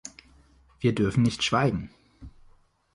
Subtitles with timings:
[0.79, 1.91] Wir dürfen nicht schweigen!